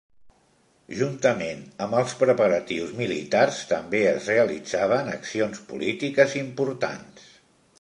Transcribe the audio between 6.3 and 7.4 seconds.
importants.